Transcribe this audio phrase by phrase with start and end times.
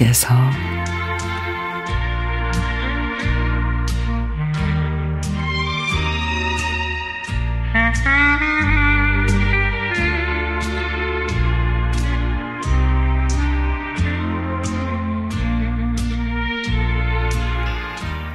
[0.00, 0.34] 속에서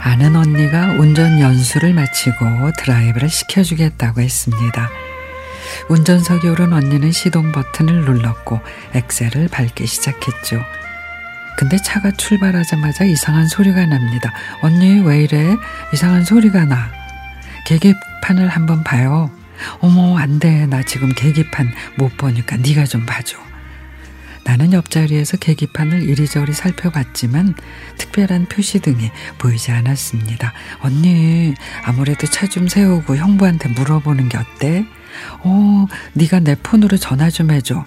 [0.00, 5.07] 아는 언니가 운전 연수를 마치고 드라이브를 시켜주겠다고 했습니다.
[5.88, 8.60] 운전석에 오른 언니는 시동 버튼을 눌렀고
[8.94, 10.60] 엑셀을 밟기 시작했죠.
[11.56, 14.32] 근데 차가 출발하자마자 이상한 소리가 납니다.
[14.62, 15.56] 언니 왜 이래?
[15.92, 16.92] 이상한 소리가 나.
[17.66, 19.30] 계기판을 한번 봐요.
[19.80, 20.66] 어머 안 돼.
[20.66, 23.36] 나 지금 계기판 못 보니까 네가 좀 봐줘.
[24.44, 27.54] 나는 옆자리에서 계기판을 이리저리 살펴봤지만
[27.98, 30.52] 특별한 표시등이 보이지 않았습니다.
[30.80, 34.84] 언니 아무래도 차 좀 세우고 형부한테 물어보는 게 어때?
[35.40, 37.84] 어, 네가 내 폰으로 전화 좀 해줘.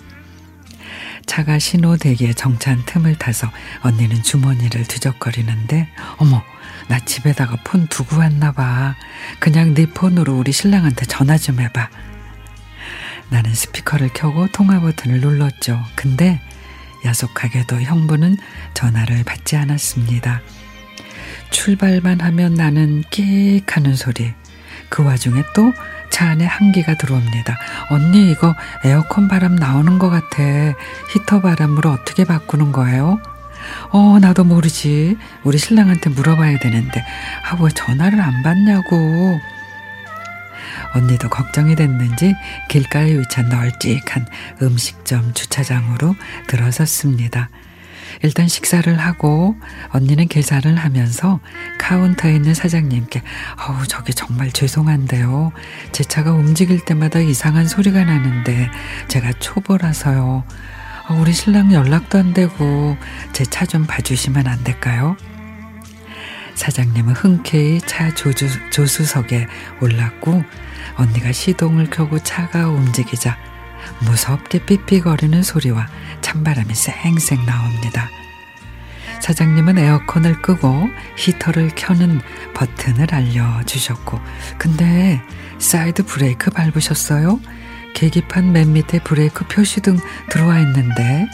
[1.26, 3.50] 차가 신호 대기에 정차한 틈을 타서
[3.82, 6.44] 언니는 주머니를 뒤적거리는데 어머
[6.88, 8.96] 나 집에다가 폰 두고 왔나 봐.
[9.40, 11.90] 그냥 네 폰으로 우리 신랑한테 전화 좀 해봐.
[13.30, 15.82] 나는 스피커를 켜고 통화 버튼을 눌렀죠.
[15.96, 16.42] 근데
[17.06, 18.36] 야속하게도 형부는
[18.74, 20.42] 전화를 받지 않았습니다.
[21.50, 24.34] 출발만 하면 나는 끽 하는 소리.
[24.90, 25.72] 그 와중에 또
[26.22, 27.58] 차 안에 한기가 들어옵니다.
[27.90, 30.44] 언니 이거 에어컨 바람 나오는 것 같아.
[31.10, 33.20] 히터 바람으로 어떻게 바꾸는 거예요?
[33.90, 35.18] 어, 나도 모르지.
[35.44, 37.04] 우리 신랑한테 물어봐야 되는데.
[37.44, 39.40] 아, 왜 전화를 안 받냐고.
[40.94, 42.36] 언니도 걱정이 됐는지
[42.70, 44.28] 길가에 위치한 널찍한
[44.62, 47.50] 음식점 주차장으로 들어섰습니다.
[48.24, 49.56] 일단 식사를 하고
[49.90, 51.40] 언니는 계산을 하면서
[51.80, 53.22] 카운터에 있는 사장님께
[53.68, 55.52] 어우 저기 정말 죄송한데요.
[55.92, 58.70] 제 차가 움직일 때마다 이상한 소리가 나는데
[59.08, 60.44] 제가 초보라서요.
[61.10, 62.98] 어, 우리 신랑 연락도 안 되고
[63.34, 65.16] 제 차 좀 봐주시면 안 될까요?
[66.56, 69.48] 사장님은 흔쾌히 차 조주, 조수석에
[69.82, 70.44] 올랐고
[70.96, 73.38] 언니가 시동을 켜고 차가 움직이자
[74.00, 75.88] 무섭게 삐삐거리는 소리와
[76.22, 78.10] 찬바람이 쌩쌩 나옵니다.
[79.22, 82.22] 사장님은 에어컨을 끄고 히터를 켜는
[82.56, 84.20] 버튼을 알려주셨고,
[84.58, 85.22] 근데
[85.60, 87.40] 사이드 브레이크 밟으셨어요?
[87.94, 89.98] 계기판 맨 밑에 브레이크 표시등
[90.30, 91.28] 들어와 있는데,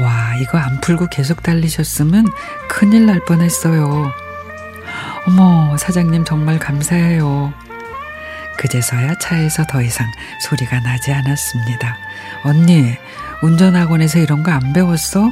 [0.00, 2.26] 와, 이거 안 풀고 계속 달리셨으면
[2.68, 4.10] 큰일 날 뻔했어요.
[5.26, 7.52] 어머, 사장님 정말 감사해요.
[8.60, 10.06] 그제서야 차에서 더 이상
[10.42, 11.96] 소리가 나지 않았습니다.
[12.44, 12.94] 언니,
[13.42, 15.30] 운전학원에서 이런 거 안 배웠어?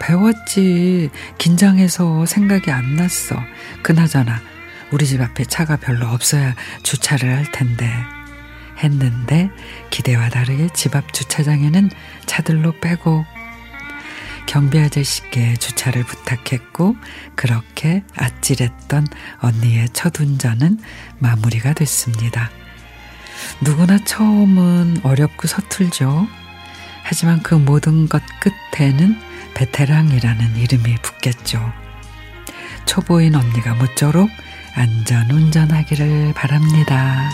[0.00, 1.10] 배웠지.
[1.38, 3.40] 긴장해서 생각이 안 났어.
[3.82, 4.40] 그나저나,
[4.90, 7.88] 우리 집 앞에 차가 별로 없어야 주차를 할 텐데.
[8.82, 9.50] 했는데,
[9.90, 11.90] 기대와 다르게 집 앞 주차장에는
[12.26, 13.24] 차들로 빼고
[14.50, 16.96] 경비 아저씨께 주차를 부탁했고
[17.36, 19.06] 그렇게 아찔했던
[19.38, 20.80] 언니의 첫 운전은
[21.20, 22.50] 마무리가 됐습니다.
[23.60, 26.26] 누구나 처음은 어렵고 서툴죠.
[27.04, 29.16] 하지만 그 모든 것 끝에는
[29.54, 31.72] 베테랑이라는 이름이 붙겠죠.
[32.86, 34.28] 초보인 언니가 모쪼록
[34.74, 37.30] 안전 운전하기를 바랍니다.